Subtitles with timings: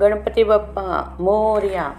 [0.00, 1.90] गणपती बाप्पा मोर्या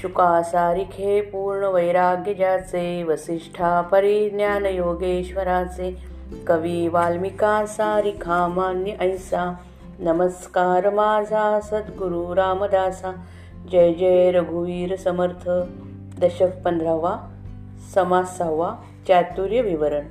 [0.00, 5.90] शुका सारिखे पूर्ण वैराग्य ज्याचे वसिष्ठा परिज्ञान योगेश्वराचे
[6.48, 9.52] कवी वाल्मिका सारिखा मान्य ऐसा
[10.00, 13.12] नमस्कार माझा सद्गुरु रामदासा
[13.72, 15.48] जय जय रघुवीर समर्थ
[16.20, 17.16] दशक पंधरावा
[17.94, 18.74] समासावा
[19.08, 20.06] चातुर्य विवरण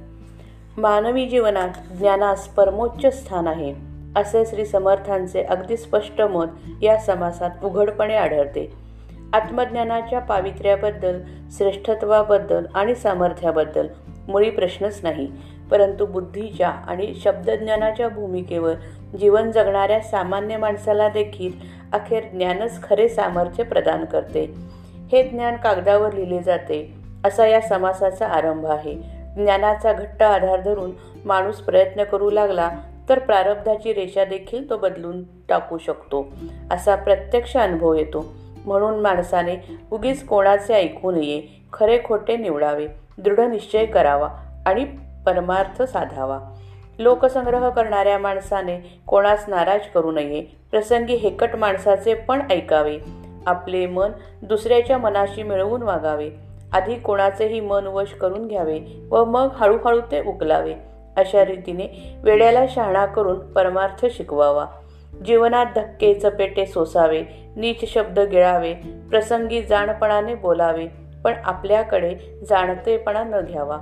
[0.77, 6.47] मानवी जीवनात ज्ञानास परमोच्च स्थान आहे असे श्री समर्थांचे अगदी स्पष्ट मत
[6.81, 8.73] या समासात उघडपणे आढळते.
[9.33, 11.19] आत्मज्ञानाच्या पावित्र्याबद्दल
[11.57, 13.87] श्रेष्ठत्वाबद्दल आणि सामर्थ्याबद्दल
[14.27, 15.31] मुळी प्रश्नच नाही
[15.71, 18.73] परंतु बुद्धीच्या आणि शब्दज्ञानाच्या भूमिकेवर
[19.19, 21.51] जीवन जगणाऱ्या सामान्य माणसाला देखील
[21.93, 24.53] अखेर ज्ञानच खरे सामर्थ्य प्रदान करते.
[25.11, 26.93] हे ज्ञान कागदावर लिहिले जाते
[27.25, 28.93] असा या समासाचा आरंभ आहे.
[29.35, 30.91] ज्ञानाचा घट्ट आधार धरून
[31.25, 32.69] माणूस प्रयत्न करू लागला
[33.11, 36.25] तर प्रारब्धाची रेषा देखील तो बदलून टाकू शकतो
[36.71, 38.33] असा प्रत्यक्ष अनुभव येतो.
[38.65, 44.29] म्हणून माणसाने उगीच कोणाचे ऐकू नये खरे खोटे निवडावे दृढ निश्चय करावा
[44.65, 44.85] आणि
[45.25, 46.39] परमार्थ साधावा.
[46.99, 50.41] लोकसंग्रह करणाऱ्या माणसाने कोणास नाराज करू नये
[50.71, 52.97] प्रसंगी हेकट माणसाचे पण ऐकावे.
[53.45, 56.29] आपले मन दुसऱ्याच्या मनाशी मिळवून वागावे.
[56.73, 58.79] आधी कोणाचेही मन वश करून घ्यावे
[59.11, 60.73] व मग हळूहळू ते उकलावे.
[61.21, 61.87] अशा रीतीने
[62.23, 64.65] वेड्याला शहाणा करून परमार्थ शिकवावा.
[65.25, 67.23] जीवनात धक्के चपेटे सोसावे
[67.55, 68.73] नीच शब्द गिळावे
[69.09, 70.87] प्रसंगी जाणपणाने बोलावे
[71.23, 72.15] पण आपल्याकडे
[72.49, 73.77] जाणतेपणा न घ्यावा.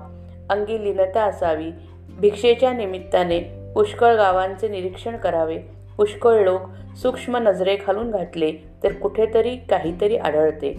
[0.49, 1.71] अंगी लिनता असावी.
[2.19, 3.39] भिक्षेच्या निमित्ताने
[3.75, 5.57] पुष्कळ गावांचे निरीक्षण करावे.
[5.97, 6.61] पुष्कळ लोक
[7.01, 8.51] सूक्ष्म नजरे खालून घातले
[8.83, 10.75] तर कुठेतरी काहीतरी आढळते.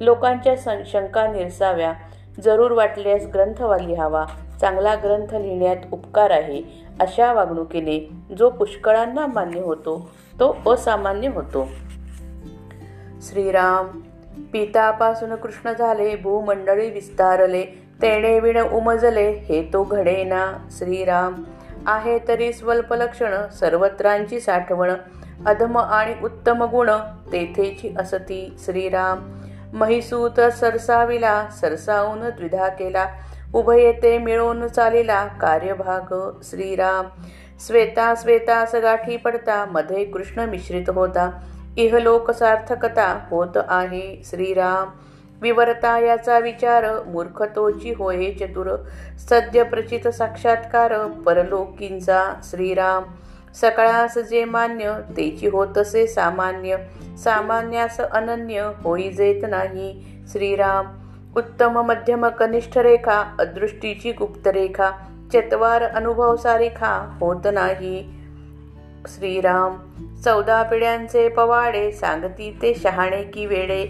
[0.00, 0.54] लोकांच्या
[0.86, 1.92] शंका निरसाव्या.
[2.44, 4.24] जरूर वाटल्यास ग्रंथ लिहावा
[4.60, 6.62] चांगला ग्रंथ लिहिण्यात उपकार आहे
[7.00, 7.98] अशा वागणुकीने
[8.38, 11.68] जो पुष्कळांना मान्य होतो तो असामान्य होतो.
[13.22, 14.00] श्रीराम
[14.52, 17.64] पितापासून कृष्ण झाले भूमंडळी विस्तारले
[18.02, 20.52] तेणे विण उमजले हे तो घडेना.
[20.70, 21.34] श्रीराम
[21.86, 24.90] आहे तरी स्वल्प लक्षण सर्वत्रांची साठवण
[25.46, 26.90] अधम आणि उत्तम गुण
[27.32, 28.56] तेथेची असती.
[28.64, 29.18] श्रीराम
[29.72, 33.06] महिसूत सरसाविला सरसावून द्विधा केला
[33.54, 36.30] उभयते मिळून चालिला कार्यभाग.
[36.42, 37.06] श्रीराम
[37.66, 41.30] श्वेता श्वेता सगाठी पडता मध्ये कृष्ण मिश्रित होता.
[41.76, 44.22] इहलोक सार्थकता होत आहे.
[44.24, 44.88] श्रीराम
[45.42, 48.76] विवरता याचा विचार मूर्खतोची होय चतुर
[49.18, 53.02] सद्य प्रचित साक्षात्कार परलोकींचा श्रीराम.
[53.54, 56.76] सकाळास जे मान्य तेची होतसे सामान्य
[57.24, 60.04] सामान्यास अनन्य होई जेत नाही.
[60.32, 60.86] श्रीराम
[61.38, 64.90] उत्तम मध्यम कनिष्ठ रेखा अदृष्टीची गुप्तरेखा
[65.32, 67.98] चत्वार अनुभव सारिखा होत नाही.
[69.08, 69.76] श्रीराम
[70.24, 73.82] चौदा पिढ्यांचे पवाडे सांगती ते शहाणे की वेडे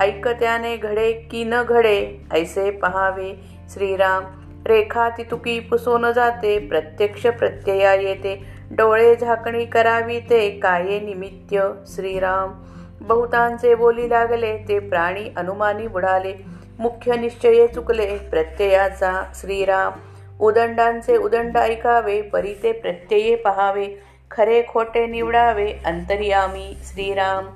[0.00, 1.98] ऐकत्याने घडे की न घडे
[2.32, 3.32] ऐसे पहावे.
[3.68, 4.24] श्रीराम
[4.66, 8.34] रेखा तितुकी पुसून जाते प्रत्यक्ष प्रत्यया येते
[8.70, 11.70] डोळे झाकणी करावी ते काये निमित्य?
[11.86, 12.52] श्रीराम
[13.00, 16.55] बहुतांचे बोली लागले ते प्राणी अनुमानी बुडाले.
[16.78, 18.18] मुख्य निश्चये चुकले.
[18.18, 19.92] प्रत्ययाचा श्रीराम.
[20.40, 24.02] उदंडांचे उदंड ऐकावे परीते प्रत्यये पहावे.
[24.30, 27.46] खरे खोटे निवडावे अंतर्यामी श्रीराम.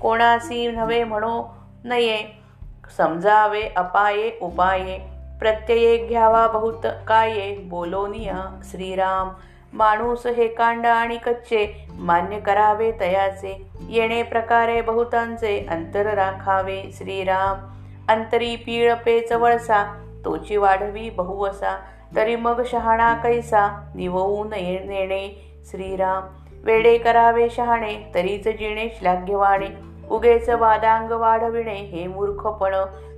[0.00, 2.42] कोणासी नव्हे म्हणो नये.
[2.96, 4.98] समजावे अपाये उपाये.
[5.40, 9.28] प्रत्यये घ्यावा बहुत काये बोलोनिया श्रीराम.
[9.72, 13.66] माणूस हे कांड आणि कच्चे मान्य करावे तयाचे.
[13.88, 17.79] येणे प्रकारे बहुतांचे अंतर राखावे श्रीराम.
[18.10, 21.78] अंतरी पीळ पेच वळसा तोची वाढवी बहु असा.
[22.16, 23.90] तरी मग शहाणा कैसा?
[23.94, 25.52] निववू नये नेणे.
[25.70, 26.22] श्रीराम
[26.64, 29.66] वेडे करावे शहाणे तरीच जिणे श्लाघ्यवाणे.
[30.10, 32.74] उगेच वादांग वाढविणे हे मूर्खपण.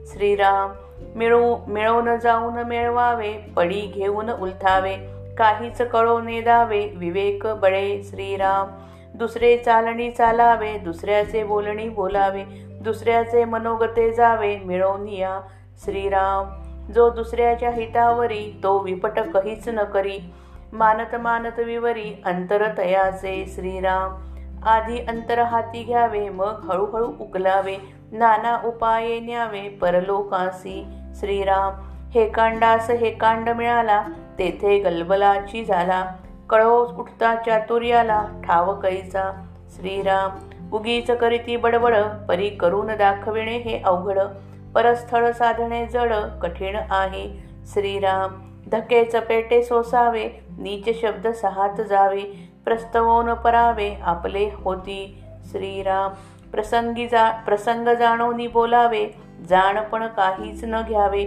[0.06, 0.72] श्रीराम
[1.16, 4.94] मिळू मिळवून जाऊन मिळवावे पडी घेऊन उलथावे.
[5.38, 8.02] काहीच कळो नेदावे विवेक बळे.
[8.02, 8.66] श्रीराम
[9.14, 12.44] दुसरे चालणी चालावे दुसऱ्याचे बोलणी बोलावे.
[12.82, 15.40] दुसऱ्याचे मनोगते जावे मिळवनिया
[15.84, 16.62] श्रीराम.
[16.92, 20.18] जो दुसऱ्याच्या हितावरी तो विपट कहीच न करी.
[20.72, 24.14] मानत मानत विवरी अंतर तयाचे श्रीराम.
[24.66, 27.76] आधी अंतर हाती घ्यावे मग हळूहळू उकलावे.
[28.12, 30.86] नाना उपाये न्यावे परलोकासी.
[31.14, 31.72] श्रीराम
[32.14, 34.02] हे कांडास हे कांड मिळाला
[34.38, 36.04] तेथे गलबलाची झाला.
[36.50, 40.30] कळो उठता चातुर्याला ठावकैचा श्रीराम
[40.72, 41.94] उगीच करीती बडबड
[42.28, 44.18] परी करून दाखविणे हे अवघड.
[44.74, 47.42] परस्थळ साधणे जड कठीण आहे.
[47.66, 50.28] श्रीराम धके चपेटे सोसावे
[50.58, 52.50] नीच शब्द सहात जावे.
[52.64, 55.22] प्रस्तवोन परावे आपले होती.
[55.50, 56.10] श्रीराम
[56.52, 59.06] प्रसंगी जा प्रसंग जाणोनी बोलावे.
[59.48, 61.24] जाणपण काहीच न घ्यावे.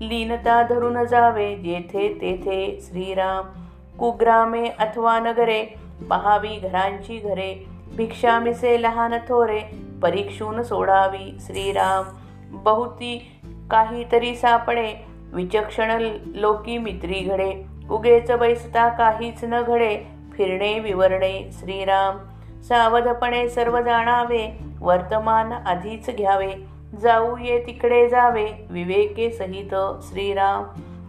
[0.00, 1.54] लीनता धरून जावे.
[1.56, 3.46] जेथे तेथे श्रीराम
[3.98, 5.64] कुग्रामे अथवा नगरे
[6.10, 7.73] पहावी घरांची घरे.
[7.96, 9.60] भिक्षा मिसे लहान थोरे
[10.02, 12.04] परीक्षून सोडावी श्रीराम.
[12.50, 17.66] बहुती काहीतरी सापडे विचक्षण लोकी मित्री घडे.
[17.90, 19.98] उगेच बैसता काहीच न घडे
[20.32, 22.18] फिरणे विवरणे श्रीराम.
[22.62, 26.52] सावधपणे सर्व जाणावे वर्तमान आधीच घ्यावे.
[27.00, 30.64] जाऊ ये तिकडे जावे विवेके सहित श्रीराम.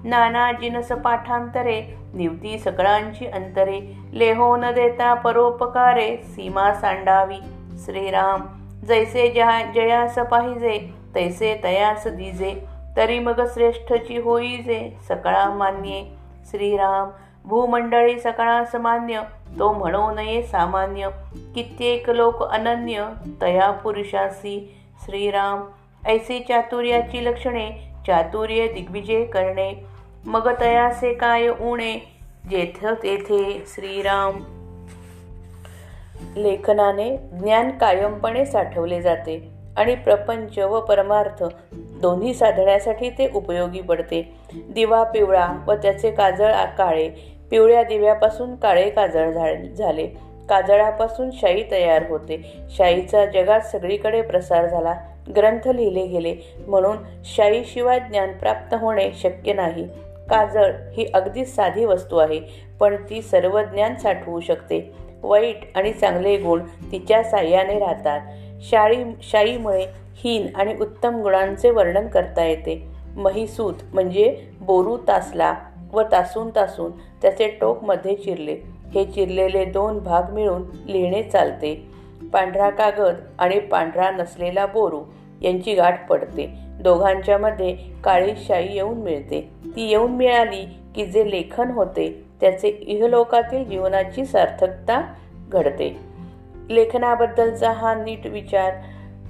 [0.05, 1.81] नाना जिनस पाठांतरे
[2.13, 3.79] निवती सकळांची अंतरे
[4.13, 7.37] लेहो न देता परोपकारे सीमा सांडावी.
[7.85, 8.41] श्रीराम
[8.87, 10.77] जैसे जहा जयास पाहिजे
[11.15, 12.53] तैसे तयास दिजे
[12.97, 16.03] तरी मग श्रेष्ठची होईजे सकळा मान्ये.
[16.51, 17.09] श्रीराम
[17.45, 19.21] भूमंडळी सकळास मान्य
[19.59, 21.09] तो म्हणू नये सामान्य
[21.55, 23.05] कित्येक लोक अनन्य
[23.41, 24.75] तया पुरुषासी.
[25.05, 25.63] श्रीराम
[26.07, 27.69] ऐसे चातुर्याची लक्षणे
[28.07, 29.73] चातुर्य दिग्विजय करणे.
[30.25, 31.97] मग तयासे काय उणे?
[32.49, 34.39] जेथ तेथे श्रीराम.
[36.35, 41.43] लेखनाने ज्ञान कायमपणे साठवले जाते आणि प्रपंच व परमार्थ
[41.73, 44.35] दोन्ही साधण्यासाठी ते उपयोगी पडते.
[44.53, 47.09] दिवा पिवळा व त्याचे काजळ काळे.
[47.51, 49.31] पिवळ्या दिव्यापासून काळे काजळ
[49.77, 50.07] झाले.
[50.49, 52.57] काजळापासून शाई तयार होते.
[52.69, 54.93] शाईचा जगात सगळीकडे प्रसार झाला.
[55.35, 56.35] ग्रंथ लिहिले गेले.
[56.67, 59.87] म्हणून शाईशिवाय ज्ञान प्राप्त होणे शक्य नाही.
[60.29, 62.39] काजळ ही अगदी साधी वस्तू आहे
[62.79, 64.93] पण ती सर्व ज्ञान साठवू शकते.
[65.23, 66.61] वाईट आणि चांगले गुण
[66.91, 68.21] तिच्या साह्याने राहतात.
[68.61, 69.85] शाळी शाईमुळे
[70.15, 72.87] हीन आणि उत्तम गुणांचे वर्णन करता येते.
[73.15, 75.53] महिसूत म्हणजे बोरू तासला
[75.93, 76.91] व तासून तासून
[77.21, 78.57] त्याचे टोकमध्ये चिरले.
[78.93, 81.87] हे चिरलेले दोन भाग मिळून लिहिणे चालते.
[82.33, 85.01] पांढरा कागद आणि पांढरा नसलेला बोरू
[85.41, 86.64] यांची गाठ पडते.
[86.85, 89.49] दोघांच्या मध्ये काळी शाई येऊन मिळते.
[89.75, 90.65] ती येऊन मिळाली
[90.95, 95.13] की जे लेखन होते त्याचे इहलोकातील जीवनाची सार्थकता
[95.49, 95.99] घडते.
[96.69, 98.73] लेखनाबद्दलचा हा नीट विचार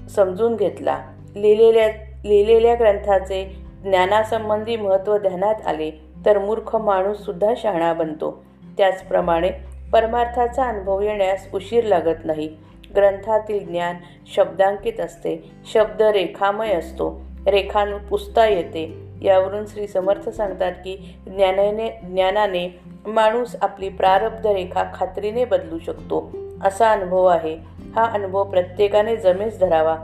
[0.10, 1.00] समजून घेतला.
[1.36, 1.88] लिहिलेल्या
[2.26, 5.92] लिहिलेल्या ग्रंथाचे ज्ञानासंबंधी महत्त्व ध्यानात आले
[6.26, 8.44] तर मूर्ख माणूस सुद्धा शहाणा बनतो.
[8.78, 9.50] त्याचप्रमाणे
[9.94, 12.50] परमार्थाचा अनुभव येण्यास उशीर लागत नाही.
[12.96, 13.96] ग्रंथातील ज्ञान
[14.36, 15.52] शब्दांकित असते.
[15.74, 17.22] शब्द रेखामय असतो.
[17.48, 19.06] रेखान पुसता येते.
[19.22, 26.32] यावरून श्री समर्थ सांगतात की ज्ञानाने ज्ञानाने माणूस आपली प्रारब्ध रेखा खात्रीने बदलू शकतो.
[26.64, 27.58] असा अनुभव आहे.
[27.96, 29.98] हा अनुभव प्रत्येकाने जमेस धरावा.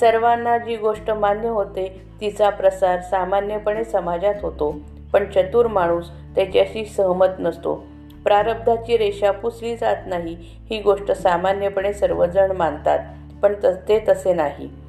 [0.00, 4.74] सर्वांना जी गोष्ट मान्य होते तिचा प्रसार सामान्यपणे समाजात होतो.
[5.12, 7.84] पण चतुर माणूस त्याच्याशी सहमत नसतो.
[8.24, 12.98] प्रारब्धाची रेषा पुसली जात नाही ही गोष्ट सामान्यपणे सर्वजण मानतात.
[13.42, 13.54] पण
[13.88, 14.79] ते तसे नाही.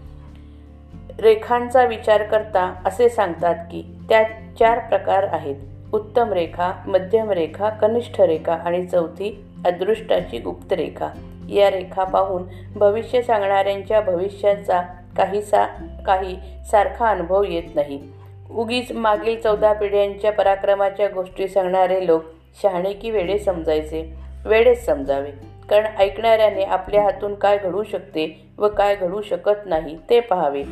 [1.20, 4.24] रेखांचा विचार करता असे सांगतात की त्या
[4.60, 5.56] चार प्रकार आहेत.
[5.94, 11.10] उत्तम रेखा मध्यम रेखा कनिष्ठ रेखा आणि चौथी अदृष्टाची गुप्त रेखा.
[11.50, 12.44] या रेखा पाहून
[12.76, 14.82] भविष्य सांगणाऱ्यांच्या भविष्याचा
[15.18, 15.66] काहीसा
[16.06, 16.38] काही
[16.72, 18.02] सारखा अनुभव येत नाही.
[18.56, 22.24] उगीच मागील चौदा पिढ्यांच्या पराक्रमाच्या गोष्टी सांगणारे लोक
[22.64, 24.14] शहाणे की वेळे समजायचे.
[24.46, 25.32] वेळेस समजावे.
[25.70, 30.64] कारण ऐकणाऱ्याने आपल्या हातून काय घडू शकते व काय घडू शकत नाही ते पाहावे.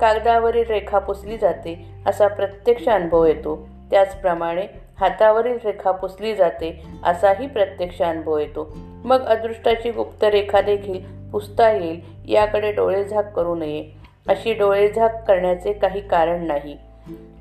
[0.00, 3.68] कागदावरील रेखा पुसली जाते असा प्रत्यक्ष अनुभव येतो.
[3.90, 4.66] त्याचप्रमाणे
[5.00, 8.76] हातावरील रेखा पुसली जाते असाही प्रत्यक्ष अनुभव येतो.
[9.04, 13.84] मग अदृष्टाची गुप्त रेखा देखील पुसता येईल याकडे डोळेझाक करू नये.
[14.28, 16.78] अशी डोळेझाक करण्याचे काही कारण नाही.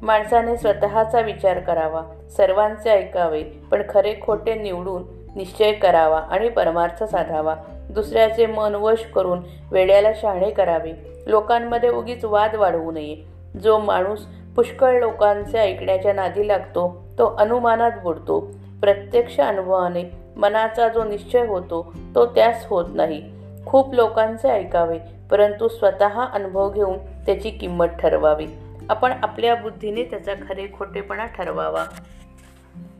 [0.02, 2.02] माणसाने स्वतःचा विचार करावा
[2.38, 5.04] सर्वांचे ऐकावे पण खरे खोटे निवडून
[5.36, 7.56] निश्चय करावा आणि परमार्थ साधावा.
[7.94, 9.40] दुसऱ्याचे मन वश करून
[9.72, 10.92] वेड्याला शहाणे करावे.
[11.28, 13.16] लोकांमध्ये उगीच वाद वाढवू नये.
[13.64, 18.40] जो माणूस पुष्कळ लोकांचे ऐकण्याच्या नादी लागतो तो अनुमानात बुडतो.
[18.82, 20.04] प्रत्यक्ष अनुभवाने
[20.36, 23.22] मनाचा जो निश्चय होतो तो त्यास होत नाही.
[23.66, 24.98] खूप लोकांचे ऐकावे
[25.32, 28.48] परंतु स्वतः अनुभव घेऊन त्याची किंमत ठरवावी.
[28.90, 31.84] आपण आपल्या बुद्धीने त्याचा खरे खोटेपणा ठरवावा.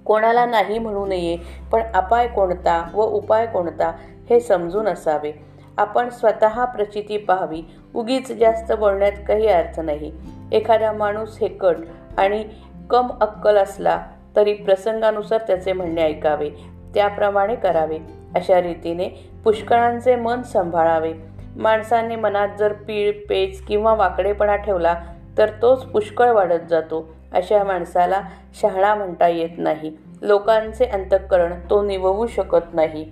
[0.06, 1.38] कोणाला नाही म्हणू नये
[1.72, 3.92] पण अपाय कोणता व उपाय कोणता
[4.34, 5.32] हे समजून असावे.
[5.78, 7.62] आपण स्वतः प्रचिती पाहावी.
[7.96, 10.12] उगीच जास्त बोलण्यात काही अर्थ नाही.
[10.52, 11.76] एखादा माणूस हेकट
[12.18, 12.46] आणि
[12.90, 16.50] कम अक्कल असला तरी प्रसंगानुसार त्याचे म्हणणे ऐकावे.
[16.94, 17.98] त्याप्रमाणे करावे.
[18.36, 19.10] अशा रीतीने
[19.44, 21.14] पुष्कळांचे मन सांभाळावे.
[21.56, 24.96] माणसाने मनात जर पीळ पेच किंवा वाकडेपणा ठेवला
[25.38, 27.14] तर तोच पुष्कळ वाढत जातो.
[27.34, 28.22] अशा माणसाला
[28.62, 29.98] शहाणा म्हणता येत नाही.
[30.22, 33.12] लोकांचे अंतःकरण तो निववू शकत नाही.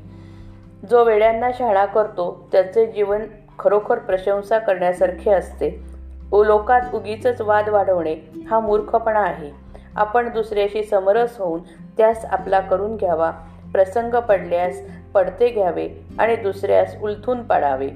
[0.89, 3.21] जो वेड्यांना शाळा करतो त्याचे जीवन
[3.59, 5.83] खरोखर प्रशंसा करण्यासारखे असते.
[6.31, 8.15] ओ लोकात उगीच वाद वाढवणे
[8.49, 9.51] हा मूर्खपणा आहे.
[9.95, 11.61] आपण दुसऱ्याशी समरस होऊन
[11.97, 13.31] त्यास आपला करून घ्यावा
[13.71, 14.81] प्रसंग पडल्यास
[15.13, 17.89] पडते घ्यावे आणि दुसऱ्यास उलथून पाडावे.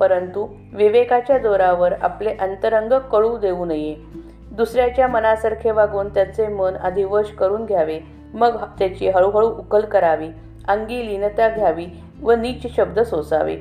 [0.00, 3.96] परंतु विवेकाच्या जोरावर आपले अंतरंग कळू देऊ नये.
[4.52, 8.00] दुसऱ्याच्या मनासारखे वागून त्याचे मन आधी वश करून घ्यावे.
[8.34, 10.28] मग त्याची हळूहळू उकल करावी.
[10.68, 11.86] अंगी लीनता घ्यावी.
[12.22, 13.56] व नीच शब्द सोसावे.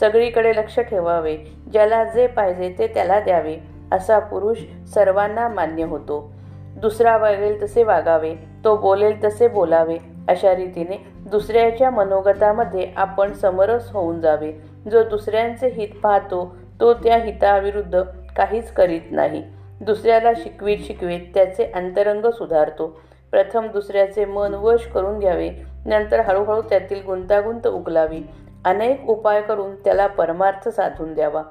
[0.00, 1.36] सगळीकडे लक्ष ठेवावे.
[1.72, 3.56] ज्याला जे पाहिजे ते त्याला द्यावे
[3.92, 4.58] असा पुरुष
[4.94, 6.32] सर्वांना मान्य होतो.
[6.76, 9.98] दुसरा वागेल तसे वागावे तो बोलेल तसे बोलावे.
[10.28, 14.52] अशा रीतीने दुसऱ्याच्या मनोगतामध्ये आपण समरस होऊन जावे.
[14.90, 18.02] जो दुसऱ्यांचे हित पाहतो तो त्या हिताविरुद्ध
[18.36, 19.42] काहीच करीत नाही.
[19.80, 23.00] दुसऱ्याला शिकवीत शिकवीत त्याचे अंतरंग सुधारतो.
[23.30, 25.50] प्रथम दुसऱ्याचे मन वश करून घ्यावे.
[25.86, 28.22] नंतर हळूहळू त्यातील गुंतागुंत उकलावी
[28.64, 31.42] अनेक उपाय करून त्याला परमार्थ साधून द्यावा.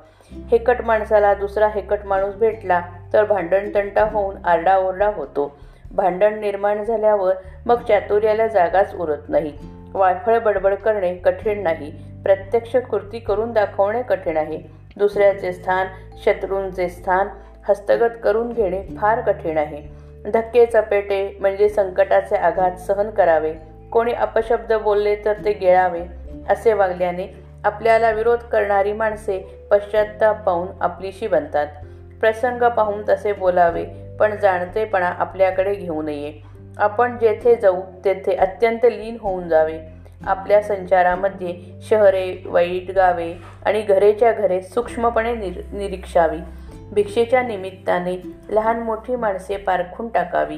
[0.51, 2.81] हेकट माणसाला दुसरा हेकट माणूस भेटला
[3.13, 5.57] तर भांडण तंटा होऊन आरडाओरडा होतो.
[5.95, 9.53] भांडण निर्माण झाल्यावर मग चातुर्याला जागाच उरत नाही.
[9.93, 11.91] वायफळ बडबड करणे कठीण नाही.
[12.23, 14.61] प्रत्यक्ष कृती करून दाखवणे कठीण आहे.
[14.97, 15.87] दुसऱ्याचे स्थान
[16.25, 17.27] शत्रूंचे स्थान
[17.67, 19.81] हस्तगत करून घेणे फार कठीण आहे.
[20.31, 23.53] धक्के चपेटे म्हणजे संकटाचे आघात सहन करावे.
[23.91, 26.05] कोणी अपशब्द बोलले तर ते गिळावे
[26.49, 31.67] असे वागल्याने आपल्याला विरोध करणारी माणसे पश्चाताप पाहून आपलीशी बनतात.
[32.19, 33.85] प्रसंग पाहून तसे बोलावे
[34.19, 36.33] पण जाणतेपणा आपल्याकडे घेऊ नये.
[36.77, 39.79] आपण जेथे जाऊ तेथे अत्यंत लीन होऊन जावे.
[40.27, 41.55] आपल्या संचारामध्ये
[41.89, 43.33] शहरे वाईट गावे
[43.65, 46.37] आणि घरेच्या घरे सूक्ष्मपणे निर निरीक्षावी.
[46.91, 50.57] भिक्षेच्या निमित्ताने लहान मोठी माणसे पारखून टाकावी.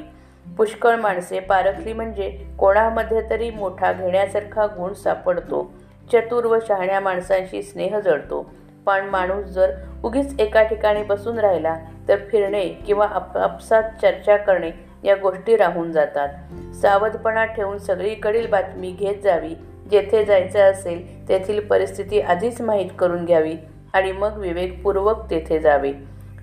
[0.56, 5.72] पुष्कळ माणसे पारखली म्हणजे कोणामध्ये तरी मोठा घेण्यासारखा गुण सापडतो.
[6.12, 8.50] चतुर व शहाण्या माणसांशी स्नेह जळतो
[8.86, 9.70] पण माणूस जर
[10.04, 11.76] उगीच एका ठिकाणी बसून राहिला
[12.08, 14.70] तर फिरणे किंवा आपसात चर्चा करणे
[15.04, 16.28] या गोष्टी राहून जातात.
[16.74, 19.54] सावधपणा ठेवून सगळीकडील बातमी घेत जावी.
[19.90, 23.56] जेथे जायचं असेल तेथील परिस्थिती आधीच माहीत करून घ्यावी
[23.92, 25.92] आणि मग विवेकपूर्वक तेथे जावे.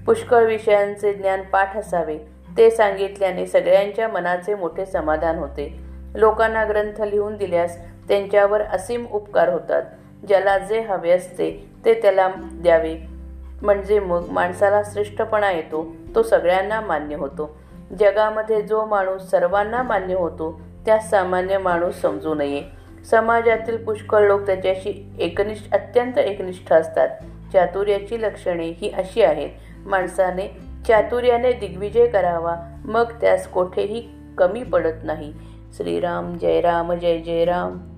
[0.06, 2.18] पुष्कळ विषयांचे ज्ञान पाठ असावे.
[2.58, 5.80] ते सांगितल्याने सगळ्यांच्या मनाचे मोठे समाधान होते.
[6.16, 9.84] लोकांना ग्रंथ लिहून दिल्यास त्यांच्यावर असीम उपकार होतात.
[10.28, 12.98] ज्याला जे हवे असते ते त्याला द्यावे.
[13.62, 17.58] म्हणजे मग माणसाला श्रेष्ठपणा येतो तो सगळ्यांना मान्य होतो.
[18.00, 22.64] जगामध्ये जो माणूस सर्वांना मान्य होतो त्या सामान्य माणूस समजू नये.
[23.10, 27.10] समाजातील पुष्कळ लोक त्याच्याशी एकनिष्ठ अत्यंत एकनिष्ठ असतात.
[27.54, 29.50] चातुर्याची लक्षणे ही अशी आहेत.
[29.86, 32.56] माणसाने चातुर्याने दिग्विजय करावा.
[32.86, 35.34] मग त्यास कोठेही कमी पडत नाही.
[35.78, 37.95] श्रीराम जय राम जय जय राम